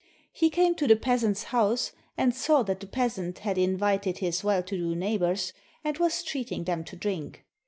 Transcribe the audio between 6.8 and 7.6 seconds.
to drink.